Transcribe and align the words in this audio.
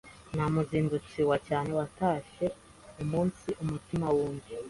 nta 0.33 0.45
muzindutsi 0.53 1.19
wa 1.29 1.37
cyane 1.47 1.69
watashye 1.79 2.45
umunsi 3.03 3.47
mutima 3.69 4.07
w’undi 4.15 4.53